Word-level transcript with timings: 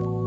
you. 0.00 0.21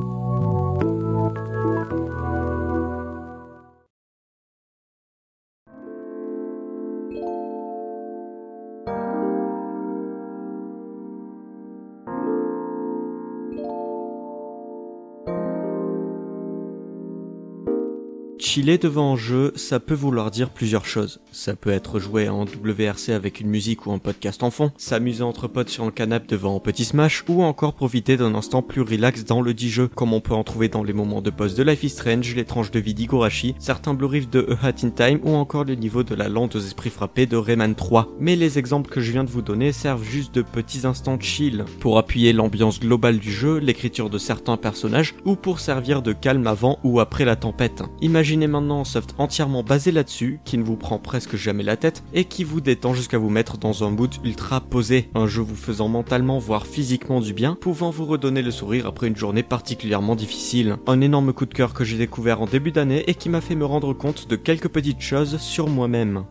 Chiller 18.37 18.77
devant 18.77 19.13
un 19.13 19.15
jeu, 19.15 19.53
ça 19.55 19.79
peut 19.79 19.93
vouloir 19.93 20.29
dire 20.29 20.49
plusieurs 20.49 20.85
choses. 20.85 21.19
Ça 21.31 21.55
peut 21.55 21.69
être 21.69 21.99
jouer 21.99 22.27
en 22.27 22.43
WRC 22.43 23.09
avec 23.09 23.39
une 23.39 23.47
musique 23.47 23.85
ou 23.85 23.91
un 23.91 23.97
podcast 23.97 24.43
en 24.43 24.51
fond, 24.51 24.71
s'amuser 24.77 25.23
entre 25.23 25.47
potes 25.47 25.69
sur 25.69 25.85
un 25.85 25.91
canapé 25.91 26.27
devant 26.27 26.57
un 26.57 26.59
petit 26.59 26.83
smash, 26.83 27.23
ou 27.29 27.43
encore 27.43 27.75
profiter 27.75 28.17
d'un 28.17 28.35
instant 28.35 28.61
plus 28.61 28.81
relax 28.81 29.23
dans 29.23 29.41
le 29.41 29.53
dit 29.53 29.69
jeu, 29.69 29.87
comme 29.87 30.13
on 30.13 30.19
peut 30.19 30.33
en 30.33 30.43
trouver 30.43 30.67
dans 30.67 30.83
les 30.83 30.91
moments 30.91 31.21
de 31.21 31.29
pause 31.29 31.55
de 31.55 31.63
Life 31.63 31.83
is 31.83 31.89
Strange, 31.89 32.35
les 32.35 32.43
tranches 32.43 32.71
de 32.71 32.79
vie 32.79 32.93
d'Igorashi, 32.93 33.55
certains 33.57 33.93
Blue 33.93 34.07
Rift 34.07 34.31
de 34.31 34.47
A 34.61 34.67
Hat 34.67 34.83
in 34.83 34.89
Time, 34.89 35.19
ou 35.23 35.33
encore 35.33 35.63
le 35.63 35.75
niveau 35.75 36.03
de 36.03 36.13
la 36.13 36.27
lente 36.27 36.57
aux 36.57 36.59
esprits 36.59 36.89
frappés 36.89 37.27
de 37.27 37.37
Rayman 37.37 37.73
3. 37.73 38.15
Mais 38.19 38.35
les 38.35 38.59
exemples 38.59 38.91
que 38.91 39.01
je 39.01 39.13
viens 39.13 39.23
de 39.23 39.29
vous 39.29 39.41
donner 39.41 39.71
servent 39.71 40.03
juste 40.03 40.35
de 40.35 40.41
petits 40.41 40.85
instants 40.85 41.19
chill, 41.19 41.63
pour 41.79 41.97
appuyer 41.97 42.33
l'ambiance 42.33 42.81
globale 42.81 43.19
du 43.19 43.31
jeu, 43.31 43.59
l'écriture 43.59 44.09
de 44.09 44.17
certains 44.17 44.57
personnages, 44.57 45.15
ou 45.23 45.35
pour 45.37 45.59
servir 45.59 46.01
de 46.01 46.11
calme 46.11 46.47
avant 46.47 46.79
ou 46.83 46.99
après 46.99 47.23
la 47.23 47.37
tempête. 47.37 47.83
Imaginez 48.25 48.47
maintenant 48.47 48.79
un 48.79 48.85
soft 48.85 49.13
entièrement 49.19 49.61
basé 49.61 49.91
là-dessus, 49.91 50.39
qui 50.45 50.57
ne 50.57 50.63
vous 50.63 50.77
prend 50.77 50.97
presque 50.97 51.35
jamais 51.35 51.61
la 51.61 51.77
tête, 51.77 52.03
et 52.11 52.25
qui 52.25 52.43
vous 52.43 52.59
détend 52.59 52.95
jusqu'à 52.95 53.19
vous 53.19 53.29
mettre 53.29 53.59
dans 53.59 53.83
un 53.83 53.91
mood 53.91 54.15
ultra 54.23 54.61
posé. 54.61 55.11
Un 55.13 55.27
jeu 55.27 55.43
vous 55.43 55.55
faisant 55.55 55.89
mentalement 55.89 56.39
voire 56.39 56.65
physiquement 56.65 57.21
du 57.21 57.33
bien, 57.33 57.55
pouvant 57.61 57.91
vous 57.91 58.05
redonner 58.05 58.41
le 58.41 58.49
sourire 58.49 58.87
après 58.87 59.09
une 59.09 59.15
journée 59.15 59.43
particulièrement 59.43 60.15
difficile. 60.15 60.77
Un 60.87 61.01
énorme 61.01 61.33
coup 61.33 61.45
de 61.45 61.53
cœur 61.53 61.75
que 61.75 61.83
j'ai 61.83 61.99
découvert 61.99 62.41
en 62.41 62.47
début 62.47 62.71
d'année 62.71 63.03
et 63.05 63.13
qui 63.13 63.29
m'a 63.29 63.41
fait 63.41 63.53
me 63.53 63.63
rendre 63.63 63.93
compte 63.93 64.27
de 64.27 64.35
quelques 64.35 64.69
petites 64.69 65.01
choses 65.01 65.37
sur 65.37 65.69
moi-même. 65.69 66.25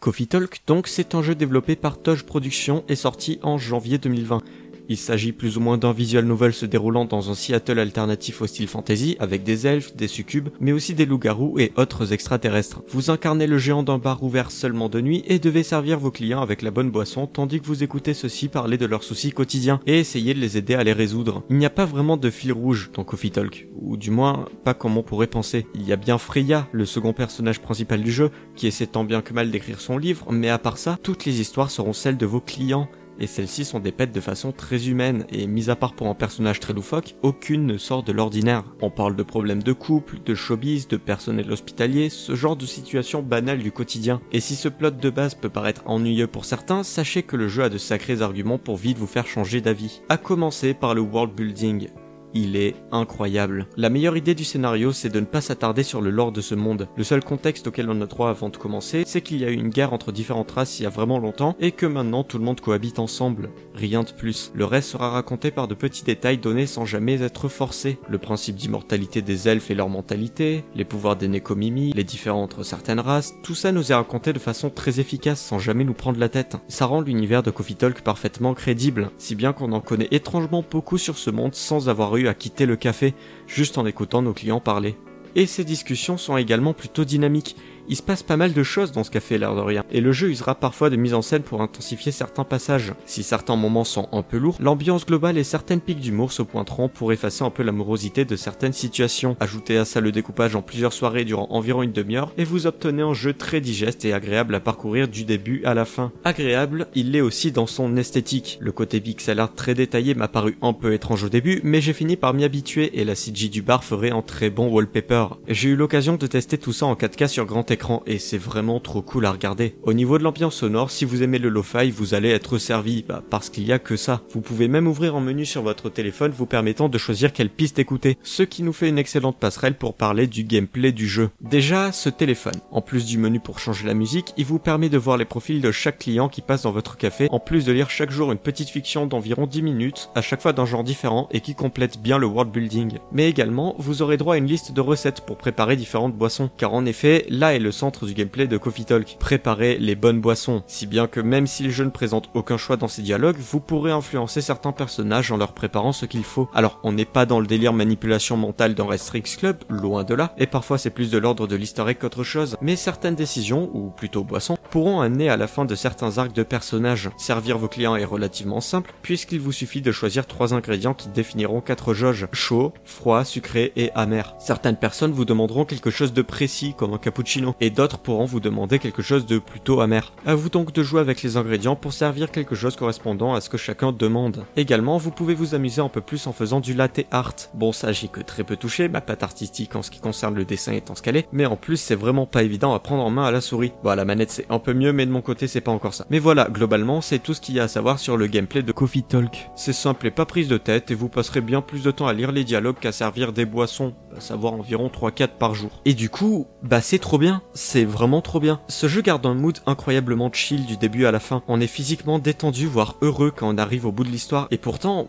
Coffee 0.00 0.26
Talk, 0.26 0.62
donc, 0.66 0.88
c'est 0.88 1.14
un 1.14 1.22
jeu 1.22 1.36
développé 1.36 1.76
par 1.76 2.02
Toge 2.02 2.26
Productions 2.26 2.82
et 2.88 2.96
sorti 2.96 3.38
en 3.42 3.58
janvier 3.58 3.98
2020. 3.98 4.42
Il 4.88 4.96
s'agit 4.96 5.32
plus 5.32 5.56
ou 5.56 5.60
moins 5.60 5.78
d'un 5.78 5.92
visual 5.92 6.24
novel 6.24 6.52
se 6.52 6.66
déroulant 6.66 7.04
dans 7.04 7.30
un 7.30 7.34
Seattle 7.34 7.78
alternatif 7.78 8.42
au 8.42 8.46
style 8.46 8.68
fantasy, 8.68 9.16
avec 9.18 9.44
des 9.44 9.66
elfes, 9.66 9.94
des 9.94 10.08
succubes, 10.08 10.48
mais 10.60 10.72
aussi 10.72 10.94
des 10.94 11.06
loups-garous 11.06 11.58
et 11.58 11.72
autres 11.76 12.12
extraterrestres. 12.12 12.82
Vous 12.88 13.10
incarnez 13.10 13.46
le 13.46 13.58
géant 13.58 13.82
d'un 13.82 13.98
bar 13.98 14.22
ouvert 14.22 14.50
seulement 14.50 14.88
de 14.88 15.00
nuit 15.00 15.24
et 15.26 15.38
devez 15.38 15.62
servir 15.62 15.98
vos 15.98 16.10
clients 16.10 16.42
avec 16.42 16.62
la 16.62 16.70
bonne 16.70 16.90
boisson 16.90 17.26
tandis 17.26 17.60
que 17.60 17.66
vous 17.66 17.82
écoutez 17.82 18.14
ceux-ci 18.14 18.48
parler 18.48 18.78
de 18.78 18.86
leurs 18.86 19.02
soucis 19.02 19.32
quotidiens 19.32 19.80
et 19.86 19.98
essayer 19.98 20.34
de 20.34 20.40
les 20.40 20.56
aider 20.56 20.74
à 20.74 20.84
les 20.84 20.92
résoudre. 20.92 21.42
Il 21.50 21.56
n'y 21.56 21.66
a 21.66 21.70
pas 21.70 21.84
vraiment 21.84 22.16
de 22.16 22.30
fil 22.30 22.52
rouge 22.52 22.90
dans 22.94 23.04
Coffee 23.04 23.30
Talk, 23.30 23.68
ou 23.80 23.96
du 23.96 24.10
moins 24.10 24.46
pas 24.64 24.74
comme 24.74 24.96
on 24.96 25.02
pourrait 25.02 25.26
penser. 25.26 25.66
Il 25.74 25.86
y 25.86 25.92
a 25.92 25.96
bien 25.96 26.18
Freya, 26.18 26.68
le 26.72 26.84
second 26.84 27.12
personnage 27.12 27.60
principal 27.60 28.02
du 28.02 28.12
jeu, 28.12 28.30
qui 28.56 28.66
essaie 28.66 28.86
tant 28.86 29.04
bien 29.04 29.22
que 29.22 29.32
mal 29.32 29.50
d'écrire 29.50 29.80
son 29.80 29.98
livre, 29.98 30.26
mais 30.30 30.48
à 30.48 30.58
part 30.58 30.78
ça, 30.78 30.98
toutes 31.02 31.24
les 31.24 31.40
histoires 31.40 31.70
seront 31.70 31.92
celles 31.92 32.16
de 32.16 32.26
vos 32.26 32.40
clients 32.40 32.88
et 33.18 33.26
celles-ci 33.26 33.64
sont 33.64 33.80
dépeites 33.80 34.12
de 34.12 34.20
façon 34.20 34.52
très 34.52 34.88
humaine, 34.88 35.26
et 35.30 35.46
mis 35.46 35.70
à 35.70 35.76
part 35.76 35.94
pour 35.94 36.08
un 36.08 36.14
personnage 36.14 36.60
très 36.60 36.72
loufoque, 36.72 37.14
aucune 37.22 37.66
ne 37.66 37.78
sort 37.78 38.02
de 38.02 38.12
l'ordinaire. 38.12 38.64
On 38.80 38.90
parle 38.90 39.16
de 39.16 39.22
problèmes 39.22 39.62
de 39.62 39.72
couple, 39.72 40.18
de 40.24 40.34
showbiz, 40.34 40.88
de 40.88 40.96
personnel 40.96 41.50
hospitalier, 41.50 42.08
ce 42.08 42.34
genre 42.34 42.56
de 42.56 42.66
situation 42.66 43.22
banale 43.22 43.58
du 43.58 43.72
quotidien. 43.72 44.20
Et 44.32 44.40
si 44.40 44.56
ce 44.56 44.68
plot 44.68 44.90
de 44.90 45.10
base 45.10 45.34
peut 45.34 45.48
paraître 45.48 45.82
ennuyeux 45.86 46.26
pour 46.26 46.44
certains, 46.44 46.82
sachez 46.82 47.22
que 47.22 47.36
le 47.36 47.48
jeu 47.48 47.64
a 47.64 47.68
de 47.68 47.78
sacrés 47.78 48.22
arguments 48.22 48.58
pour 48.58 48.76
vite 48.76 48.98
vous 48.98 49.06
faire 49.06 49.26
changer 49.26 49.60
d'avis. 49.60 50.02
À 50.08 50.16
commencer 50.16 50.74
par 50.74 50.94
le 50.94 51.00
world 51.00 51.34
building 51.34 51.88
il 52.34 52.56
est 52.56 52.74
incroyable. 52.90 53.66
La 53.76 53.90
meilleure 53.90 54.16
idée 54.16 54.34
du 54.34 54.44
scénario, 54.44 54.92
c'est 54.92 55.08
de 55.08 55.20
ne 55.20 55.26
pas 55.26 55.40
s'attarder 55.40 55.82
sur 55.82 56.00
le 56.00 56.10
lore 56.10 56.32
de 56.32 56.40
ce 56.40 56.54
monde. 56.54 56.88
Le 56.96 57.04
seul 57.04 57.22
contexte 57.24 57.66
auquel 57.66 57.90
on 57.90 58.00
a 58.00 58.06
droit 58.06 58.30
avant 58.30 58.48
de 58.48 58.56
commencer, 58.56 59.04
c'est 59.06 59.20
qu'il 59.20 59.38
y 59.38 59.44
a 59.44 59.50
eu 59.50 59.54
une 59.54 59.68
guerre 59.68 59.92
entre 59.92 60.12
différentes 60.12 60.50
races 60.50 60.80
il 60.80 60.84
y 60.84 60.86
a 60.86 60.90
vraiment 60.90 61.18
longtemps 61.18 61.56
et 61.60 61.72
que 61.72 61.86
maintenant 61.86 62.24
tout 62.24 62.38
le 62.38 62.44
monde 62.44 62.60
cohabite 62.60 62.98
ensemble. 62.98 63.50
Rien 63.74 64.02
de 64.02 64.10
plus. 64.10 64.52
Le 64.54 64.64
reste 64.64 64.90
sera 64.90 65.10
raconté 65.10 65.50
par 65.50 65.68
de 65.68 65.74
petits 65.74 66.04
détails 66.04 66.38
donnés 66.38 66.66
sans 66.66 66.84
jamais 66.84 67.22
être 67.22 67.48
forcés. 67.48 67.98
Le 68.08 68.18
principe 68.18 68.56
d'immortalité 68.56 69.22
des 69.22 69.48
elfes 69.48 69.70
et 69.70 69.74
leur 69.74 69.88
mentalité, 69.88 70.64
les 70.74 70.84
pouvoirs 70.84 71.16
des 71.16 71.28
Nekomimi, 71.28 71.92
les 71.92 72.04
différents 72.04 72.42
entre 72.42 72.62
certaines 72.62 73.00
races, 73.00 73.34
tout 73.42 73.54
ça 73.54 73.72
nous 73.72 73.92
est 73.92 73.94
raconté 73.94 74.32
de 74.32 74.38
façon 74.38 74.70
très 74.70 75.00
efficace 75.00 75.40
sans 75.40 75.58
jamais 75.58 75.84
nous 75.84 75.94
prendre 75.94 76.18
la 76.18 76.28
tête. 76.28 76.56
Ça 76.68 76.86
rend 76.86 77.00
l'univers 77.00 77.42
de 77.42 77.50
Coffee 77.50 77.76
Talk 77.76 78.02
parfaitement 78.02 78.54
crédible, 78.54 79.10
si 79.18 79.34
bien 79.34 79.52
qu'on 79.52 79.72
en 79.72 79.80
connaît 79.80 80.08
étrangement 80.10 80.64
beaucoup 80.68 80.98
sur 80.98 81.18
ce 81.18 81.30
monde 81.30 81.54
sans 81.54 81.88
avoir 81.88 82.16
eu 82.16 82.21
à 82.28 82.34
quitter 82.34 82.66
le 82.66 82.76
café 82.76 83.14
juste 83.46 83.78
en 83.78 83.86
écoutant 83.86 84.22
nos 84.22 84.32
clients 84.32 84.60
parler. 84.60 84.96
Et 85.34 85.46
ces 85.46 85.64
discussions 85.64 86.18
sont 86.18 86.36
également 86.36 86.74
plutôt 86.74 87.04
dynamiques, 87.04 87.56
il 87.88 87.96
se 87.96 88.02
passe 88.02 88.22
pas 88.22 88.36
mal 88.36 88.52
de 88.52 88.62
choses 88.62 88.92
dans 88.92 89.04
ce 89.04 89.10
café 89.10 89.38
l'air 89.38 89.54
de 89.54 89.60
rien, 89.60 89.84
et 89.90 90.00
le 90.00 90.12
jeu 90.12 90.30
usera 90.30 90.54
parfois 90.54 90.90
de 90.90 90.96
mise 90.96 91.14
en 91.14 91.22
scène 91.22 91.42
pour 91.42 91.62
intensifier 91.62 92.12
certains 92.12 92.44
passages. 92.44 92.94
Si 93.06 93.22
certains 93.22 93.56
moments 93.56 93.84
sont 93.84 94.08
un 94.12 94.22
peu 94.22 94.38
lourds, 94.38 94.56
l'ambiance 94.60 95.06
globale 95.06 95.38
et 95.38 95.44
certaines 95.44 95.80
piques 95.80 96.00
d'humour 96.00 96.32
se 96.32 96.42
pointeront 96.42 96.88
pour 96.88 97.12
effacer 97.12 97.44
un 97.44 97.50
peu 97.50 97.62
la 97.62 97.72
morosité 97.72 98.24
de 98.24 98.36
certaines 98.36 98.72
situations. 98.72 99.36
Ajoutez 99.40 99.76
à 99.76 99.84
ça 99.84 100.00
le 100.00 100.12
découpage 100.12 100.56
en 100.56 100.62
plusieurs 100.62 100.92
soirées 100.92 101.24
durant 101.24 101.48
environ 101.50 101.82
une 101.82 101.92
demi-heure, 101.92 102.32
et 102.36 102.44
vous 102.44 102.66
obtenez 102.66 103.02
un 103.02 103.14
jeu 103.14 103.32
très 103.32 103.60
digeste 103.60 104.04
et 104.04 104.12
agréable 104.12 104.54
à 104.54 104.60
parcourir 104.60 105.08
du 105.08 105.24
début 105.24 105.62
à 105.64 105.74
la 105.74 105.84
fin. 105.84 106.12
Agréable, 106.24 106.86
il 106.94 107.12
l'est 107.12 107.20
aussi 107.20 107.52
dans 107.52 107.66
son 107.66 107.96
esthétique. 107.96 108.58
Le 108.60 108.72
côté 108.72 109.00
pixel 109.00 109.40
art 109.40 109.54
très 109.54 109.74
détaillé 109.74 110.14
m'a 110.14 110.28
paru 110.28 110.56
un 110.62 110.72
peu 110.72 110.92
étrange 110.92 111.24
au 111.24 111.28
début, 111.28 111.60
mais 111.64 111.80
j'ai 111.80 111.92
fini 111.92 112.16
par 112.16 112.34
m'y 112.34 112.44
habituer 112.44 113.00
et 113.00 113.04
la 113.04 113.14
CG 113.14 113.48
du 113.48 113.62
bar 113.62 113.84
ferait 113.84 114.10
un 114.10 114.22
très 114.22 114.50
bon 114.50 114.68
wallpaper. 114.68 115.26
J'ai 115.48 115.70
eu 115.70 115.76
l'occasion 115.76 116.16
de 116.16 116.26
tester 116.26 116.58
tout 116.58 116.72
ça 116.72 116.86
en 116.86 116.94
4K 116.94 117.28
sur 117.28 117.46
grand 117.46 117.70
écran 117.72 118.02
et 118.06 118.18
c'est 118.18 118.38
vraiment 118.38 118.80
trop 118.80 119.02
cool 119.02 119.26
à 119.26 119.32
regarder. 119.32 119.74
Au 119.82 119.92
niveau 119.92 120.18
de 120.18 120.22
l'ambiance 120.22 120.56
sonore, 120.56 120.90
si 120.90 121.04
vous 121.04 121.22
aimez 121.22 121.38
le 121.38 121.48
lo-fi, 121.48 121.90
vous 121.90 122.14
allez 122.14 122.30
être 122.30 122.58
servi, 122.58 123.04
bah, 123.08 123.22
parce 123.30 123.50
qu'il 123.50 123.66
y 123.66 123.72
a 123.72 123.78
que 123.78 123.96
ça. 123.96 124.22
Vous 124.30 124.40
pouvez 124.40 124.68
même 124.68 124.86
ouvrir 124.86 125.16
un 125.16 125.20
menu 125.20 125.44
sur 125.44 125.62
votre 125.62 125.90
téléphone 125.90 126.32
vous 126.32 126.46
permettant 126.46 126.88
de 126.88 126.98
choisir 126.98 127.32
quelle 127.32 127.50
piste 127.50 127.78
écouter, 127.78 128.18
ce 128.22 128.42
qui 128.42 128.62
nous 128.62 128.72
fait 128.72 128.88
une 128.88 128.98
excellente 128.98 129.38
passerelle 129.38 129.74
pour 129.74 129.94
parler 129.94 130.26
du 130.26 130.44
gameplay 130.44 130.92
du 130.92 131.08
jeu. 131.08 131.30
Déjà, 131.40 131.92
ce 131.92 132.08
téléphone, 132.08 132.60
en 132.70 132.80
plus 132.80 133.06
du 133.06 133.18
menu 133.18 133.40
pour 133.40 133.58
changer 133.58 133.86
la 133.86 133.94
musique, 133.94 134.34
il 134.36 134.44
vous 134.44 134.58
permet 134.58 134.88
de 134.88 134.98
voir 134.98 135.16
les 135.16 135.24
profils 135.24 135.60
de 135.60 135.72
chaque 135.72 135.98
client 135.98 136.28
qui 136.28 136.42
passe 136.42 136.62
dans 136.62 136.72
votre 136.72 136.96
café, 136.96 137.28
en 137.30 137.40
plus 137.40 137.64
de 137.64 137.72
lire 137.72 137.90
chaque 137.90 138.10
jour 138.10 138.32
une 138.32 138.38
petite 138.38 138.68
fiction 138.68 139.06
d'environ 139.06 139.46
10 139.46 139.62
minutes, 139.62 140.10
à 140.14 140.22
chaque 140.22 140.42
fois 140.42 140.52
d'un 140.52 140.66
genre 140.66 140.84
différent 140.84 141.28
et 141.30 141.40
qui 141.40 141.54
complète 141.54 142.00
bien 142.00 142.18
le 142.18 142.26
world 142.26 142.52
building. 142.52 142.98
Mais 143.12 143.28
également, 143.28 143.74
vous 143.78 144.02
aurez 144.02 144.16
droit 144.16 144.34
à 144.34 144.38
une 144.38 144.46
liste 144.46 144.72
de 144.72 144.80
recettes 144.80 145.22
pour 145.22 145.36
préparer 145.36 145.76
différentes 145.76 146.14
boissons, 146.14 146.50
car 146.56 146.74
en 146.74 146.84
effet, 146.84 147.26
là 147.28 147.54
est 147.54 147.58
le 147.62 147.72
centre 147.72 148.06
du 148.06 148.14
gameplay 148.14 148.46
de 148.46 148.58
Coffee 148.58 148.84
Talk. 148.84 149.16
Préparer 149.18 149.78
les 149.78 149.94
bonnes 149.94 150.20
boissons, 150.20 150.62
si 150.66 150.86
bien 150.86 151.06
que 151.06 151.20
même 151.20 151.46
si 151.46 151.62
le 151.62 151.70
jeu 151.70 151.84
ne 151.84 151.90
présente 151.90 152.28
aucun 152.34 152.56
choix 152.56 152.76
dans 152.76 152.88
ses 152.88 153.02
dialogues, 153.02 153.38
vous 153.38 153.60
pourrez 153.60 153.92
influencer 153.92 154.40
certains 154.40 154.72
personnages 154.72 155.32
en 155.32 155.36
leur 155.36 155.52
préparant 155.52 155.92
ce 155.92 156.06
qu'il 156.06 156.24
faut. 156.24 156.48
Alors, 156.54 156.80
on 156.82 156.92
n'est 156.92 157.04
pas 157.04 157.26
dans 157.26 157.40
le 157.40 157.46
délire 157.46 157.72
manipulation 157.72 158.36
mentale 158.36 158.74
dans 158.74 158.86
Restrix 158.86 159.22
Club, 159.22 159.56
loin 159.68 160.04
de 160.04 160.14
là, 160.14 160.34
et 160.38 160.46
parfois 160.46 160.78
c'est 160.78 160.90
plus 160.90 161.10
de 161.10 161.18
l'ordre 161.18 161.46
de 161.46 161.56
l'easter 161.56 161.84
egg 161.88 161.98
qu'autre 161.98 162.24
chose, 162.24 162.56
mais 162.60 162.76
certaines 162.76 163.14
décisions, 163.14 163.70
ou 163.72 163.90
plutôt 163.90 164.24
boissons, 164.24 164.58
pourront 164.70 165.00
amener 165.00 165.28
à 165.28 165.36
la 165.36 165.46
fin 165.46 165.64
de 165.64 165.74
certains 165.74 166.18
arcs 166.18 166.34
de 166.34 166.42
personnages. 166.42 167.10
Servir 167.16 167.58
vos 167.58 167.68
clients 167.68 167.96
est 167.96 168.04
relativement 168.04 168.60
simple, 168.60 168.92
puisqu'il 169.02 169.40
vous 169.40 169.52
suffit 169.52 169.82
de 169.82 169.92
choisir 169.92 170.26
trois 170.26 170.54
ingrédients 170.54 170.94
qui 170.94 171.08
définiront 171.08 171.60
quatre 171.60 171.94
jauges, 171.94 172.26
chaud, 172.32 172.72
froid, 172.84 173.24
sucré 173.24 173.72
et 173.76 173.90
amer. 173.94 174.34
Certaines 174.38 174.76
personnes 174.76 175.12
vous 175.12 175.24
demanderont 175.24 175.64
quelque 175.64 175.90
chose 175.90 176.12
de 176.12 176.22
précis, 176.22 176.74
comme 176.76 176.94
un 176.94 176.98
cappuccino, 176.98 177.51
et 177.60 177.70
d'autres 177.70 177.98
pourront 177.98 178.24
vous 178.24 178.40
demander 178.40 178.78
quelque 178.78 179.02
chose 179.02 179.26
de 179.26 179.38
plutôt 179.38 179.80
amer. 179.80 180.12
À 180.26 180.34
vous 180.34 180.48
donc 180.48 180.72
de 180.72 180.82
jouer 180.82 181.00
avec 181.00 181.22
les 181.22 181.36
ingrédients 181.36 181.76
pour 181.76 181.92
servir 181.92 182.30
quelque 182.30 182.54
chose 182.54 182.76
correspondant 182.76 183.34
à 183.34 183.40
ce 183.40 183.48
que 183.48 183.58
chacun 183.58 183.92
demande. 183.92 184.44
Également, 184.56 184.98
vous 184.98 185.10
pouvez 185.10 185.34
vous 185.34 185.54
amuser 185.54 185.80
un 185.80 185.88
peu 185.88 186.00
plus 186.00 186.26
en 186.26 186.32
faisant 186.32 186.60
du 186.60 186.74
latte 186.74 187.00
art. 187.10 187.34
Bon, 187.54 187.72
ça 187.72 187.92
j'ai 187.92 188.08
que 188.08 188.20
très 188.20 188.44
peu 188.44 188.56
touché, 188.56 188.88
ma 188.88 189.00
patte 189.00 189.22
artistique 189.22 189.76
en 189.76 189.82
ce 189.82 189.90
qui 189.90 190.00
concerne 190.00 190.34
le 190.34 190.44
dessin 190.44 190.72
étant 190.72 190.94
ce 190.94 191.02
mais 191.32 191.46
en 191.46 191.56
plus 191.56 191.76
c'est 191.76 191.94
vraiment 191.94 192.26
pas 192.26 192.42
évident 192.42 192.74
à 192.74 192.78
prendre 192.78 193.04
en 193.04 193.10
main 193.10 193.24
à 193.24 193.30
la 193.30 193.40
souris. 193.40 193.72
Bon, 193.82 193.94
la 193.94 194.04
manette 194.04 194.30
c'est 194.30 194.46
un 194.50 194.58
peu 194.58 194.72
mieux, 194.72 194.92
mais 194.92 195.06
de 195.06 195.10
mon 195.10 195.20
côté 195.20 195.46
c'est 195.46 195.60
pas 195.60 195.72
encore 195.72 195.94
ça. 195.94 196.06
Mais 196.10 196.18
voilà, 196.18 196.48
globalement, 196.48 197.00
c'est 197.00 197.18
tout 197.18 197.34
ce 197.34 197.40
qu'il 197.40 197.56
y 197.56 197.60
a 197.60 197.64
à 197.64 197.68
savoir 197.68 197.98
sur 197.98 198.16
le 198.16 198.26
gameplay 198.26 198.62
de 198.62 198.72
Coffee 198.72 199.02
Talk. 199.02 199.50
C'est 199.56 199.72
simple 199.72 200.06
et 200.06 200.10
pas 200.10 200.26
prise 200.26 200.48
de 200.48 200.58
tête, 200.58 200.90
et 200.90 200.94
vous 200.94 201.08
passerez 201.08 201.40
bien 201.40 201.60
plus 201.60 201.82
de 201.82 201.90
temps 201.90 202.06
à 202.06 202.12
lire 202.12 202.32
les 202.32 202.44
dialogues 202.44 202.78
qu'à 202.80 202.92
servir 202.92 203.32
des 203.32 203.44
boissons, 203.44 203.94
à 204.16 204.20
savoir 204.20 204.54
environ 204.54 204.88
3-4 204.88 205.28
par 205.38 205.54
jour. 205.54 205.70
Et 205.84 205.94
du 205.94 206.08
coup, 206.08 206.46
bah 206.62 206.80
c'est 206.80 206.98
trop 206.98 207.18
bien, 207.18 207.41
c'est 207.54 207.84
vraiment 207.84 208.20
trop 208.20 208.40
bien. 208.40 208.60
Ce 208.68 208.88
jeu 208.88 209.02
garde 209.02 209.26
un 209.26 209.34
mood 209.34 209.58
incroyablement 209.66 210.30
chill 210.32 210.66
du 210.66 210.76
début 210.76 211.06
à 211.06 211.10
la 211.10 211.20
fin. 211.20 211.42
On 211.48 211.60
est 211.60 211.66
physiquement 211.66 212.18
détendu, 212.18 212.66
voire 212.66 212.96
heureux 213.02 213.32
quand 213.34 213.54
on 213.54 213.58
arrive 213.58 213.86
au 213.86 213.92
bout 213.92 214.04
de 214.04 214.10
l'histoire, 214.10 214.48
et 214.50 214.58
pourtant, 214.58 215.08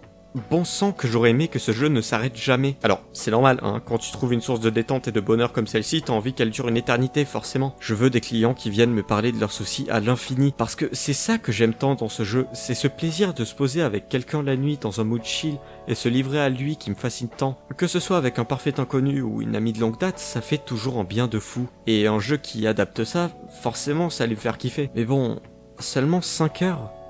bon 0.49 0.63
sang 0.63 0.91
que 0.91 1.07
j'aurais 1.07 1.29
aimé 1.29 1.47
que 1.47 1.59
ce 1.59 1.71
jeu 1.71 1.87
ne 1.87 2.01
s'arrête 2.01 2.35
jamais. 2.35 2.75
Alors, 2.83 3.01
c'est 3.13 3.31
normal, 3.31 3.59
hein, 3.61 3.81
quand 3.85 3.97
tu 3.97 4.11
trouves 4.11 4.33
une 4.33 4.41
source 4.41 4.59
de 4.59 4.69
détente 4.69 5.07
et 5.07 5.11
de 5.11 5.19
bonheur 5.19 5.53
comme 5.53 5.67
celle-ci, 5.67 6.01
t'as 6.01 6.13
envie 6.13 6.33
qu'elle 6.33 6.49
dure 6.49 6.67
une 6.67 6.77
éternité, 6.77 7.25
forcément. 7.25 7.75
Je 7.79 7.93
veux 7.93 8.09
des 8.09 8.21
clients 8.21 8.53
qui 8.53 8.69
viennent 8.69 8.93
me 8.93 9.03
parler 9.03 9.31
de 9.31 9.39
leurs 9.39 9.51
soucis 9.51 9.87
à 9.89 9.99
l'infini, 9.99 10.53
parce 10.57 10.75
que 10.75 10.89
c'est 10.91 11.13
ça 11.13 11.37
que 11.37 11.51
j'aime 11.51 11.73
tant 11.73 11.95
dans 11.95 12.09
ce 12.09 12.23
jeu, 12.23 12.47
c'est 12.53 12.73
ce 12.73 12.87
plaisir 12.87 13.33
de 13.33 13.45
se 13.45 13.55
poser 13.55 13.81
avec 13.81 14.09
quelqu'un 14.09 14.43
la 14.43 14.57
nuit 14.57 14.77
dans 14.79 14.99
un 14.99 15.03
mood 15.03 15.23
chill 15.23 15.57
et 15.87 15.95
se 15.95 16.09
livrer 16.09 16.39
à 16.39 16.49
lui 16.49 16.75
qui 16.75 16.89
me 16.89 16.95
fascine 16.95 17.29
tant. 17.29 17.57
Que 17.77 17.87
ce 17.87 17.99
soit 17.99 18.17
avec 18.17 18.39
un 18.39 18.45
parfait 18.45 18.79
inconnu 18.79 19.21
ou 19.21 19.41
une 19.41 19.55
amie 19.55 19.73
de 19.73 19.79
longue 19.79 19.99
date, 19.99 20.19
ça 20.19 20.41
fait 20.41 20.57
toujours 20.57 20.97
un 20.99 21.03
bien 21.03 21.27
de 21.27 21.39
fou. 21.39 21.67
Et 21.87 22.07
un 22.07 22.19
jeu 22.19 22.37
qui 22.37 22.67
adapte 22.67 23.03
ça, 23.03 23.31
forcément 23.61 24.09
ça 24.09 24.27
me 24.27 24.39
faire 24.39 24.57
kiffer. 24.57 24.89
Mais 24.95 25.05
bon, 25.05 25.39
seulement 25.79 26.21
5 26.21 26.61
heures? 26.63 27.02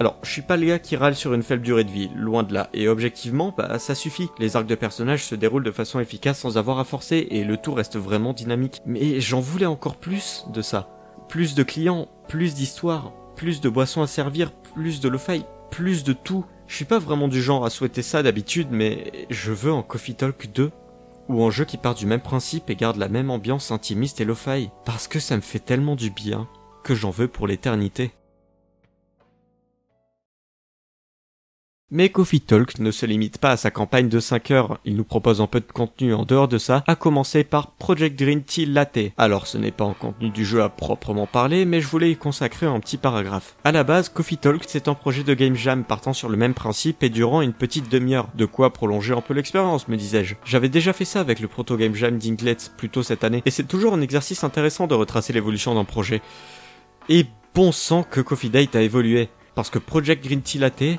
Alors, 0.00 0.16
je 0.22 0.30
suis 0.30 0.42
pas 0.42 0.56
le 0.56 0.66
gars 0.66 0.78
qui 0.78 0.94
râle 0.94 1.16
sur 1.16 1.34
une 1.34 1.42
faible 1.42 1.62
durée 1.62 1.82
de 1.82 1.90
vie, 1.90 2.08
loin 2.14 2.44
de 2.44 2.54
là, 2.54 2.70
et 2.72 2.86
objectivement, 2.86 3.52
bah 3.56 3.80
ça 3.80 3.96
suffit. 3.96 4.28
Les 4.38 4.54
arcs 4.54 4.68
de 4.68 4.76
personnages 4.76 5.24
se 5.24 5.34
déroulent 5.34 5.64
de 5.64 5.72
façon 5.72 5.98
efficace 5.98 6.38
sans 6.38 6.56
avoir 6.56 6.78
à 6.78 6.84
forcer, 6.84 7.26
et 7.30 7.42
le 7.42 7.56
tout 7.56 7.74
reste 7.74 7.96
vraiment 7.96 8.32
dynamique. 8.32 8.80
Mais 8.86 9.20
j'en 9.20 9.40
voulais 9.40 9.66
encore 9.66 9.96
plus 9.96 10.46
de 10.52 10.62
ça. 10.62 10.88
Plus 11.28 11.56
de 11.56 11.64
clients, 11.64 12.06
plus 12.28 12.54
d'histoires, 12.54 13.12
plus 13.34 13.60
de 13.60 13.68
boissons 13.68 14.02
à 14.02 14.06
servir, 14.06 14.52
plus 14.52 15.00
de 15.00 15.08
lo-fi, 15.08 15.44
plus 15.72 16.04
de 16.04 16.12
tout. 16.12 16.44
Je 16.68 16.76
suis 16.76 16.84
pas 16.84 17.00
vraiment 17.00 17.26
du 17.26 17.42
genre 17.42 17.64
à 17.64 17.70
souhaiter 17.70 18.02
ça 18.02 18.22
d'habitude, 18.22 18.68
mais 18.70 19.26
je 19.30 19.50
veux 19.50 19.72
un 19.72 19.82
Coffee 19.82 20.14
Talk 20.14 20.52
2 20.52 20.70
ou 21.28 21.44
un 21.44 21.50
jeu 21.50 21.64
qui 21.64 21.76
part 21.76 21.94
du 21.96 22.06
même 22.06 22.20
principe 22.20 22.70
et 22.70 22.76
garde 22.76 22.96
la 22.98 23.08
même 23.08 23.30
ambiance 23.30 23.72
intimiste 23.72 24.20
et 24.20 24.24
lo-fi, 24.24 24.70
parce 24.84 25.08
que 25.08 25.18
ça 25.18 25.34
me 25.34 25.42
fait 25.42 25.58
tellement 25.58 25.96
du 25.96 26.10
bien 26.10 26.48
que 26.84 26.94
j'en 26.94 27.10
veux 27.10 27.28
pour 27.28 27.48
l'éternité. 27.48 28.12
Mais 31.90 32.10
Coffee 32.10 32.42
Talk 32.42 32.80
ne 32.80 32.90
se 32.90 33.06
limite 33.06 33.38
pas 33.38 33.52
à 33.52 33.56
sa 33.56 33.70
campagne 33.70 34.10
de 34.10 34.20
5 34.20 34.50
heures, 34.50 34.78
il 34.84 34.94
nous 34.94 35.04
propose 35.04 35.40
un 35.40 35.46
peu 35.46 35.60
de 35.60 35.72
contenu 35.72 36.12
en 36.12 36.26
dehors 36.26 36.46
de 36.46 36.58
ça, 36.58 36.84
à 36.86 36.96
commencer 36.96 37.44
par 37.44 37.70
Project 37.70 38.18
Green 38.18 38.42
Tea 38.42 38.66
Latte. 38.66 38.98
Alors 39.16 39.46
ce 39.46 39.56
n'est 39.56 39.70
pas 39.70 39.86
un 39.86 39.94
contenu 39.94 40.28
du 40.28 40.44
jeu 40.44 40.62
à 40.62 40.68
proprement 40.68 41.26
parler, 41.26 41.64
mais 41.64 41.80
je 41.80 41.86
voulais 41.86 42.10
y 42.10 42.16
consacrer 42.16 42.66
un 42.66 42.78
petit 42.80 42.98
paragraphe. 42.98 43.56
À 43.64 43.72
la 43.72 43.84
base, 43.84 44.10
Coffee 44.10 44.36
Talk 44.36 44.64
c'est 44.66 44.86
un 44.86 44.92
projet 44.92 45.24
de 45.24 45.32
game 45.32 45.54
jam 45.54 45.82
partant 45.82 46.12
sur 46.12 46.28
le 46.28 46.36
même 46.36 46.52
principe 46.52 47.02
et 47.02 47.08
durant 47.08 47.40
une 47.40 47.54
petite 47.54 47.90
demi-heure, 47.90 48.28
de 48.34 48.44
quoi 48.44 48.74
prolonger 48.74 49.14
un 49.14 49.22
peu 49.22 49.32
l'expérience 49.32 49.88
me 49.88 49.96
disais-je. 49.96 50.34
J'avais 50.44 50.68
déjà 50.68 50.92
fait 50.92 51.06
ça 51.06 51.20
avec 51.20 51.40
le 51.40 51.48
proto 51.48 51.78
game 51.78 51.94
jam 51.94 52.18
d'Inglet 52.18 52.58
plus 52.76 52.90
tôt 52.90 53.02
cette 53.02 53.24
année, 53.24 53.42
et 53.46 53.50
c'est 53.50 53.66
toujours 53.66 53.94
un 53.94 54.02
exercice 54.02 54.44
intéressant 54.44 54.88
de 54.88 54.94
retracer 54.94 55.32
l'évolution 55.32 55.74
d'un 55.74 55.86
projet. 55.86 56.20
Et 57.08 57.24
bon 57.54 57.72
sang 57.72 58.02
que 58.02 58.20
Coffee 58.20 58.50
Date 58.50 58.76
a 58.76 58.82
évolué, 58.82 59.30
parce 59.54 59.70
que 59.70 59.78
Project 59.78 60.22
Green 60.22 60.42
Tea 60.42 60.58
Latte, 60.58 60.98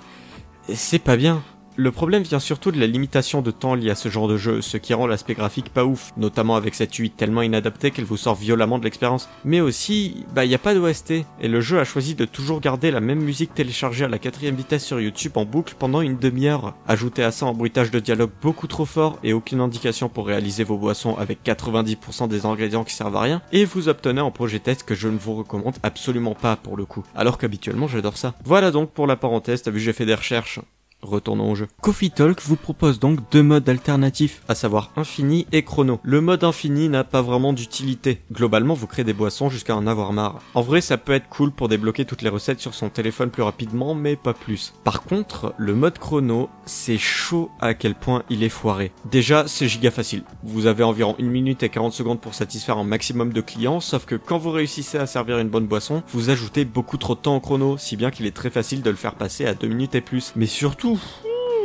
c'est 0.75 0.99
pas 0.99 1.17
bien. 1.17 1.43
Le 1.81 1.91
problème 1.91 2.23
vient 2.23 2.39
surtout 2.39 2.73
de 2.73 2.79
la 2.81 2.87
limitation 2.87 3.41
de 3.41 3.51
temps 3.51 3.73
liée 3.73 3.89
à 3.89 3.95
ce 3.95 4.09
genre 4.09 4.27
de 4.27 4.35
jeu, 4.35 4.61
ce 4.61 4.75
qui 4.75 4.93
rend 4.93 5.07
l'aspect 5.07 5.33
graphique 5.33 5.69
pas 5.69 5.85
ouf, 5.85 6.11
notamment 6.17 6.57
avec 6.57 6.75
cette 6.75 6.99
UI 6.99 7.09
tellement 7.09 7.41
inadaptée 7.41 7.91
qu'elle 7.91 8.03
vous 8.03 8.17
sort 8.17 8.35
violemment 8.35 8.79
de 8.79 8.83
l'expérience. 8.83 9.29
Mais 9.45 9.61
aussi, 9.61 10.25
bah 10.35 10.43
y 10.43 10.53
a 10.53 10.57
pas 10.57 10.75
d'OST, 10.75 11.11
et 11.39 11.47
le 11.47 11.61
jeu 11.61 11.79
a 11.79 11.85
choisi 11.85 12.15
de 12.15 12.25
toujours 12.25 12.59
garder 12.59 12.91
la 12.91 12.99
même 12.99 13.21
musique 13.21 13.53
téléchargée 13.53 14.03
à 14.03 14.09
la 14.09 14.19
quatrième 14.19 14.55
vitesse 14.55 14.83
sur 14.83 14.99
YouTube 14.99 15.31
en 15.37 15.45
boucle 15.45 15.75
pendant 15.79 16.01
une 16.01 16.17
demi-heure. 16.17 16.75
Ajoutez 16.85 17.23
à 17.23 17.31
ça 17.31 17.45
un 17.45 17.53
bruitage 17.53 17.91
de 17.91 18.01
dialogue 18.01 18.31
beaucoup 18.41 18.67
trop 18.67 18.83
fort 18.83 19.17
et 19.23 19.31
aucune 19.31 19.61
indication 19.61 20.09
pour 20.09 20.27
réaliser 20.27 20.65
vos 20.65 20.77
boissons 20.77 21.15
avec 21.15 21.45
90% 21.45 22.27
des 22.27 22.45
ingrédients 22.45 22.83
qui 22.83 22.93
servent 22.93 23.15
à 23.15 23.21
rien, 23.21 23.41
et 23.53 23.63
vous 23.63 23.87
obtenez 23.87 24.19
un 24.19 24.31
projet 24.31 24.59
test 24.59 24.83
que 24.83 24.95
je 24.95 25.07
ne 25.07 25.17
vous 25.17 25.35
recommande 25.35 25.77
absolument 25.83 26.35
pas 26.35 26.57
pour 26.57 26.75
le 26.75 26.83
coup, 26.83 27.05
alors 27.15 27.37
qu'habituellement 27.37 27.87
j'adore 27.87 28.17
ça. 28.17 28.33
Voilà 28.43 28.71
donc 28.71 28.91
pour 28.91 29.07
la 29.07 29.15
parenthèse, 29.15 29.61
t'as 29.61 29.71
vu 29.71 29.79
j'ai 29.79 29.93
fait 29.93 30.05
des 30.05 30.15
recherches. 30.15 30.59
Retournons 31.01 31.51
au 31.51 31.55
jeu. 31.55 31.67
Coffee 31.81 32.11
Talk 32.11 32.41
vous 32.41 32.57
propose 32.57 32.99
donc 32.99 33.19
deux 33.31 33.41
modes 33.41 33.69
alternatifs, 33.69 34.41
à 34.49 34.55
savoir 34.55 34.91
infini 34.97 35.47
et 35.53 35.63
chrono. 35.63 36.01
Le 36.03 36.19
mode 36.19 36.43
infini 36.43 36.89
n'a 36.89 37.05
pas 37.05 37.21
vraiment 37.21 37.53
d'utilité. 37.53 38.21
Globalement, 38.33 38.73
vous 38.73 38.85
créez 38.85 39.05
des 39.05 39.13
boissons 39.13 39.49
jusqu'à 39.49 39.77
en 39.77 39.87
avoir 39.87 40.11
marre. 40.11 40.39
En 40.55 40.61
vrai, 40.61 40.81
ça 40.81 40.97
peut 40.97 41.13
être 41.13 41.29
cool 41.29 41.51
pour 41.51 41.69
débloquer 41.69 42.03
toutes 42.03 42.21
les 42.21 42.29
recettes 42.29 42.59
sur 42.59 42.73
son 42.73 42.89
téléphone 42.89 43.29
plus 43.29 43.43
rapidement, 43.43 43.95
mais 43.95 44.17
pas 44.17 44.33
plus. 44.33 44.73
Par 44.83 45.03
contre, 45.03 45.53
le 45.57 45.73
mode 45.73 45.97
chrono, 45.99 46.49
c'est 46.65 46.97
chaud 46.97 47.49
à 47.61 47.73
quel 47.73 47.95
point 47.95 48.23
il 48.29 48.43
est 48.43 48.49
foiré. 48.49 48.91
Déjà, 49.09 49.47
c'est 49.47 49.69
giga 49.69 49.91
facile. 49.91 50.23
Vous 50.43 50.65
avez 50.65 50.83
environ 50.83 51.15
1 51.17 51.23
minute 51.23 51.63
et 51.63 51.69
40 51.69 51.93
secondes 51.93 52.19
pour 52.19 52.33
satisfaire 52.33 52.77
un 52.77 52.83
maximum 52.83 53.31
de 53.31 53.39
clients, 53.39 53.79
sauf 53.79 54.05
que 54.05 54.15
quand 54.15 54.37
vous 54.37 54.51
réussissez 54.51 54.97
à 54.97 55.07
servir 55.07 55.39
une 55.39 55.49
bonne 55.49 55.67
boisson, 55.67 56.03
vous 56.09 56.29
ajoutez 56.29 56.65
beaucoup 56.65 56.97
trop 56.97 57.15
de 57.15 57.21
temps 57.21 57.37
au 57.37 57.39
chrono, 57.39 57.77
si 57.77 57.95
bien 57.95 58.11
qu'il 58.11 58.25
est 58.25 58.35
très 58.35 58.49
facile 58.49 58.81
de 58.81 58.89
le 58.89 58.97
faire 58.97 59.15
passer 59.15 59.45
à 59.45 59.53
2 59.53 59.65
minutes 59.67 59.95
et 59.95 60.01
plus. 60.01 60.33
Mais 60.35 60.45
surtout, 60.45 60.88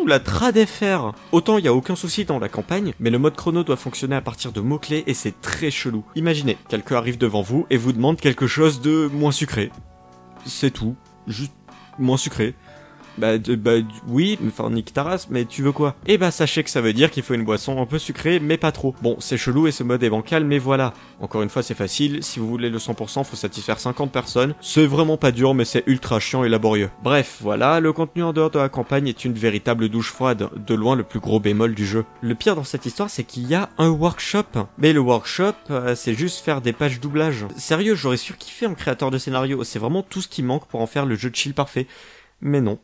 la 0.06 0.20
trad 0.20 0.58
FR 0.64 1.12
Autant 1.32 1.58
il 1.58 1.64
y 1.64 1.68
a 1.68 1.74
aucun 1.74 1.96
souci 1.96 2.24
dans 2.24 2.38
la 2.38 2.48
campagne, 2.48 2.92
mais 3.00 3.10
le 3.10 3.18
mode 3.18 3.36
chrono 3.36 3.64
doit 3.64 3.76
fonctionner 3.76 4.16
à 4.16 4.20
partir 4.20 4.52
de 4.52 4.60
mots-clés 4.60 5.04
et 5.06 5.14
c'est 5.14 5.40
très 5.40 5.70
chelou. 5.70 6.04
Imaginez, 6.14 6.58
quelqu'un 6.68 6.96
arrive 6.96 7.18
devant 7.18 7.42
vous 7.42 7.66
et 7.70 7.76
vous 7.76 7.92
demande 7.92 8.20
quelque 8.20 8.46
chose 8.46 8.80
de 8.80 9.08
moins 9.12 9.32
sucré. 9.32 9.70
C'est 10.46 10.70
tout. 10.70 10.96
Juste 11.26 11.52
moins 11.98 12.16
sucré. 12.16 12.54
Bah, 13.19 13.38
bah 13.38 13.72
oui, 14.08 14.38
enfin 14.46 14.70
Nick 14.70 14.93
Taras, 14.93 15.26
mais 15.31 15.44
tu 15.44 15.62
veux 15.62 15.72
quoi? 15.72 15.94
Eh 16.06 16.19
bah 16.19 16.31
sachez 16.31 16.64
que 16.64 16.70
ça 16.70 16.81
veut 16.81 16.93
dire 16.93 17.11
qu'il 17.11 17.22
faut 17.22 17.34
une 17.34 17.44
boisson 17.44 17.81
un 17.81 17.87
peu 17.87 17.99
sucrée, 17.99 18.40
mais 18.40 18.56
pas 18.56 18.72
trop. 18.72 18.94
Bon, 19.02 19.16
c'est 19.20 19.37
chelou 19.37 19.66
et 19.66 19.72
ce 19.72 19.84
mode 19.84 20.02
est 20.02 20.11
bancal, 20.11 20.44
mais 20.44 20.58
voilà. 20.58 20.93
Encore 21.20 21.43
une 21.43 21.49
fois, 21.49 21.62
c'est 21.62 21.75
facile, 21.75 22.22
si 22.22 22.40
vous 22.40 22.49
voulez 22.49 22.70
le 22.70 22.78
100%, 22.78 23.25
faut 23.25 23.37
satisfaire 23.37 23.78
50 23.78 24.11
personnes. 24.11 24.55
C'est 24.61 24.87
vraiment 24.87 25.16
pas 25.16 25.31
dur, 25.31 25.55
mais 25.55 25.64
c'est 25.64 25.84
ultra 25.87 26.19
chiant 26.19 26.44
et 26.44 26.49
laborieux. 26.49 26.90
Bref, 27.02 27.38
voilà, 27.40 27.81
le 27.81 27.93
contenu 27.93 28.22
en 28.22 28.32
dehors 28.32 28.50
de 28.50 28.58
la 28.58 28.69
campagne 28.69 29.08
est 29.08 29.25
une 29.25 29.34
véritable 29.34 29.88
douche 29.88 30.10
froide, 30.10 30.49
de 30.56 30.75
loin 30.75 30.96
le 30.96 31.05
plus 31.05 31.20
gros 31.20 31.40
bémol 31.40 31.75
du 31.75 31.87
jeu. 31.87 32.05
Le 32.20 32.34
pire 32.34 32.56
dans 32.56 32.64
cette 32.64 32.87
histoire, 32.87 33.10
c'est 33.10 33.25
qu'il 33.25 33.46
y 33.46 33.55
a 33.55 33.69
un 33.78 33.90
workshop. 33.90 34.67
Mais 34.78 34.93
le 34.93 35.00
workshop, 35.00 35.55
euh, 35.70 35.94
c'est 35.94 36.14
juste 36.14 36.44
faire 36.44 36.60
des 36.60 36.72
pages 36.72 37.00
doublage. 37.00 37.46
Sérieux, 37.56 37.94
j'aurais 37.94 38.17
surkiffé 38.17 38.67
un 38.67 38.75
créateur 38.75 39.10
de 39.10 39.19
scénario, 39.19 39.62
c'est 39.64 39.78
vraiment 39.78 40.02
tout 40.02 40.20
ce 40.20 40.28
qui 40.28 40.43
manque 40.43 40.67
pour 40.67 40.81
en 40.81 40.87
faire 40.87 41.06
le 41.06 41.14
jeu 41.14 41.31
de 41.31 41.37
chill 41.37 41.55
parfait. 41.55 41.87
Mais 42.40 42.60
non, 42.60 42.78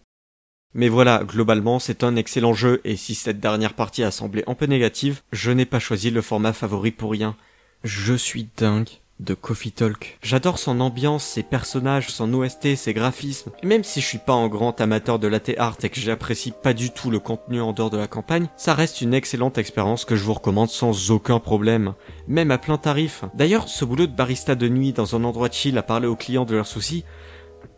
mais 0.75 0.89
voilà, 0.89 1.23
globalement, 1.25 1.79
c'est 1.79 2.05
un 2.05 2.17
excellent 2.17 2.55
jeu, 2.55 2.81
et 2.85 2.97
si 2.97 3.15
cette 3.15 3.41
dernière 3.41 3.75
partie 3.75 4.05
a 4.05 4.11
semblé 4.11 4.45
un 4.47 4.55
peu 4.55 4.67
négative, 4.67 5.23
je 5.33 5.51
n'ai 5.51 5.67
pas 5.67 5.81
choisi 5.81 6.11
le 6.11 6.23
format 6.23 6.53
favori 6.53 6.93
pour 6.93 7.11
rien. 7.11 7.37
Je 7.83 8.15
suis 8.15 8.49
dingue 8.57 8.89
de 9.21 9.35
Coffee 9.35 9.73
Talk. 9.73 10.19
J'adore 10.23 10.59
son 10.59 10.81
ambiance, 10.81 11.25
ses 11.25 11.43
personnages, 11.43 12.09
son 12.09 12.33
OST, 12.33 12.77
ses 12.77 12.95
graphismes. 12.95 13.51
même 13.63 13.85
si 13.85 14.01
je 14.01 14.07
suis 14.07 14.19
pas 14.19 14.33
un 14.33 14.49
grand 14.49 14.81
amateur 14.81 15.19
de 15.19 15.29
latte 15.29 15.51
art 15.59 15.77
et 15.83 15.91
que 15.91 16.01
j'apprécie 16.01 16.53
pas 16.53 16.73
du 16.73 16.91
tout 16.91 17.11
le 17.11 17.19
contenu 17.19 17.61
en 17.61 17.73
dehors 17.73 17.91
de 17.91 17.99
la 17.99 18.07
campagne, 18.07 18.49
ça 18.57 18.75
reste 18.75 19.01
une 19.01 19.13
excellente 19.15 19.59
expérience 19.59 20.05
que 20.05 20.17
je 20.17 20.25
vous 20.25 20.35
recommande 20.35 20.71
sans 20.71 21.11
aucun 21.11 21.39
problème. 21.39 21.95
Même 22.29 22.51
à 22.51 22.59
plein 22.59 22.79
tarif. 22.79 23.25
D'ailleurs, 23.35 23.69
ce 23.69 23.85
boulot 23.85 24.07
de 24.07 24.17
barista 24.17 24.55
de 24.55 24.69
nuit 24.69 24.93
dans 24.93 25.15
un 25.17 25.25
endroit 25.25 25.51
chill 25.51 25.77
à 25.77 25.83
parler 25.83 26.07
aux 26.07 26.17
clients 26.17 26.47
de 26.47 26.55
leurs 26.55 26.67
soucis, 26.67 27.05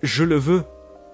je 0.02 0.24
le 0.24 0.36
veux. 0.36 0.64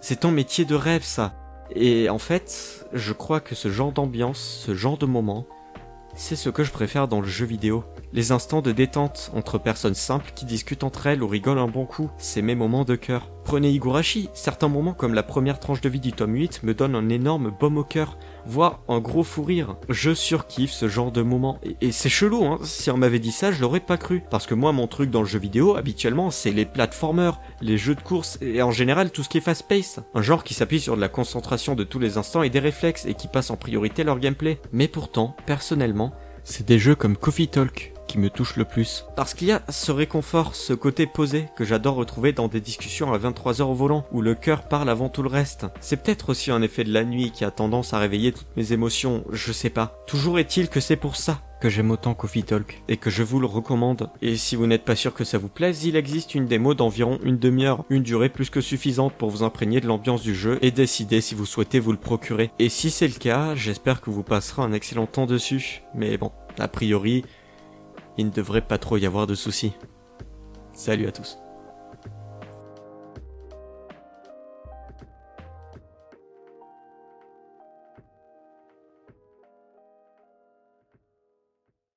C'est 0.01 0.21
ton 0.21 0.31
métier 0.31 0.65
de 0.65 0.75
rêve, 0.75 1.05
ça. 1.05 1.35
Et 1.75 2.09
en 2.09 2.19
fait, 2.19 2.87
je 2.93 3.13
crois 3.13 3.41
que 3.41 3.55
ce 3.55 3.69
genre 3.69 3.93
d'ambiance, 3.93 4.39
ce 4.67 4.75
genre 4.75 4.99
de 4.99 5.07
moment, 5.07 5.47
c'est 6.15 6.37
ce 6.37 6.51
que 6.51 6.65
je 6.65 6.73
préfère 6.73 7.09
dans 7.09 7.21
le 7.21 7.29
jeu 7.29 7.47
vidéo. 7.47 7.85
Les 8.15 8.33
instants 8.33 8.63
de 8.63 8.73
détente 8.73 9.31
entre 9.35 9.59
personnes 9.59 9.95
simples 9.95 10.33
qui 10.35 10.47
discutent 10.47 10.83
entre 10.83 11.07
elles 11.07 11.23
ou 11.23 11.29
rigolent 11.29 11.59
un 11.59 11.69
bon 11.69 11.85
coup, 11.85 12.11
c'est 12.17 12.41
mes 12.41 12.55
moments 12.55 12.85
de 12.85 12.97
cœur. 12.97 13.31
Prenez 13.45 13.71
Higurashi, 13.71 14.31
certains 14.33 14.69
moments 14.69 14.95
comme 14.95 15.13
la 15.13 15.23
première 15.23 15.61
tranche 15.61 15.83
de 15.83 15.91
vie 15.91 16.01
du 16.01 16.13
tome 16.13 16.35
8 16.35 16.63
me 16.63 16.73
donnent 16.73 16.95
un 16.95 17.11
énorme 17.11 17.51
baume 17.51 17.77
au 17.77 17.85
cœur, 17.85 18.17
voire 18.47 18.81
un 18.89 19.01
gros 19.01 19.25
fou 19.25 19.43
rire. 19.43 19.77
Je 19.91 20.15
surkiffe 20.15 20.71
ce 20.71 20.89
genre 20.89 21.13
de 21.13 21.21
moments. 21.21 21.59
Et, 21.83 21.93
c'est 21.93 22.09
chelou, 22.09 22.47
hein, 22.47 22.59
si 22.63 22.91
on 22.91 22.97
m'avait 22.97 23.19
dit 23.19 23.33
ça, 23.33 23.53
je 23.53 23.61
l'aurais 23.61 23.81
pas 23.81 23.99
cru. 23.99 24.23
Parce 24.31 24.47
que 24.47 24.55
moi, 24.55 24.73
mon 24.73 24.87
truc 24.87 25.11
dans 25.11 25.21
le 25.21 25.27
jeu 25.27 25.39
vidéo, 25.39 25.77
habituellement, 25.77 26.31
c'est 26.31 26.51
les 26.51 26.65
platformers, 26.65 27.41
les 27.61 27.77
jeux 27.77 27.95
de 27.95 28.01
course, 28.01 28.39
et 28.41 28.63
en 28.63 28.71
général 28.71 29.11
tout 29.11 29.23
ce 29.23 29.29
qui 29.29 29.39
est 29.39 29.43
fast-pace. 29.43 30.01
Un 30.15 30.23
genre 30.23 30.45
qui 30.45 30.55
s'appuie 30.55 30.81
sur 30.81 30.97
de 30.97 31.01
la 31.03 31.09
concentration 31.09 31.75
de 31.75 31.85
tous 31.85 31.99
les 31.99 32.17
instants 32.17 32.43
et 32.43 32.51
des 32.51 32.59
réflexes, 32.59 33.05
et 33.05 33.15
qui 33.15 33.29
passe 33.29 33.51
en 33.51 33.57
priorité 33.57 34.03
leur 34.03 34.19
gameplay. 34.19 34.61
Mais 34.73 34.89
pourtant, 34.89 35.37
personnellement, 35.45 36.15
c'est 36.45 36.67
des 36.67 36.79
jeux 36.79 36.95
comme 36.95 37.17
Coffee 37.17 37.49
Talk, 37.49 37.93
qui 38.09 38.19
me 38.19 38.31
touche 38.31 38.57
le 38.57 38.65
plus. 38.65 39.05
Parce 39.15 39.35
qu'il 39.35 39.47
y 39.47 39.53
a 39.53 39.63
ce 39.69 39.93
réconfort, 39.93 40.57
ce 40.57 40.73
côté 40.73 41.07
posé 41.07 41.47
que 41.57 41.65
j'adore 41.65 41.95
retrouver 41.95 42.33
dans 42.33 42.49
des 42.49 42.61
discussions 42.61 43.13
à 43.13 43.19
23h 43.19 43.63
au 43.63 43.75
volant, 43.75 44.05
où 44.11 44.21
le 44.21 44.35
cœur 44.35 44.67
parle 44.67 44.91
avant 44.91 45.09
tout 45.09 45.23
le 45.23 45.29
reste. 45.29 45.67
C'est 45.81 46.03
peut-être 46.03 46.31
aussi 46.31 46.51
un 46.51 46.63
effet 46.63 46.83
de 46.83 46.93
la 46.93 47.05
nuit 47.05 47.31
qui 47.31 47.45
a 47.45 47.53
tendance 47.53 47.95
à 47.95 47.99
réveiller 47.99 48.33
toutes 48.33 48.57
mes 48.57 48.73
émotions, 48.73 49.25
je 49.31 49.53
sais 49.53 49.71
pas. 49.71 49.97
Toujours 50.09 50.39
est-il 50.41 50.69
que 50.69 50.81
c'est 50.81 50.97
pour 50.97 51.15
ça 51.15 51.43
que 51.61 51.69
j'aime 51.69 51.91
autant 51.91 52.15
Coffee 52.15 52.45
Talk 52.45 52.83
et 52.89 52.97
que 52.97 53.11
je 53.11 53.23
vous 53.23 53.41
le 53.41 53.47
recommande. 53.47 54.11
Et 54.23 54.37
si 54.37 54.57
vous 54.57 54.67
n'êtes 54.67 54.85
pas 54.85 54.97
sûr 54.97 55.15
que 55.15 55.25
ça 55.25 55.39
vous 55.39 55.49
plaise, 55.49 55.85
il 55.85 55.97
existe 55.97 56.35
une 56.35 56.47
démo 56.47 56.75
d'environ 56.75 57.19
une 57.23 57.39
demi-heure, 57.39 57.85
une 57.91 58.03
durée 58.03 58.29
plus 58.29 58.51
que 58.51 58.61
suffisante 58.61 59.15
pour 59.15 59.31
vous 59.31 59.43
imprégner 59.43 59.81
de 59.81 59.87
l'ambiance 59.87 60.23
du 60.23 60.35
jeu 60.35 60.59
et 60.63 60.71
décider 60.71 61.21
si 61.21 61.35
vous 61.35 61.47
souhaitez 61.47 61.81
vous 61.81 61.93
le 61.93 61.99
procurer. 61.99 62.51
Et 62.59 62.69
si 62.69 62.91
c'est 62.91 63.09
le 63.09 63.15
cas, 63.15 63.55
j'espère 63.55 64.01
que 64.01 64.11
vous 64.11 64.23
passerez 64.23 64.63
un 64.63 64.73
excellent 64.73 65.07
temps 65.07 65.27
dessus. 65.27 65.83
Mais 65.95 66.17
bon, 66.17 66.33
a 66.59 66.69
priori, 66.69 67.25
il 68.19 68.27
ne 68.27 68.31
devrait 68.31 68.61
pas 68.61 68.79
trop 68.79 68.97
y 68.97 69.07
avoir 69.07 69.27
de 69.27 69.35
soucis. 69.35 69.73
Salut 70.73 71.07
à 71.07 71.13
tous. 71.13 71.39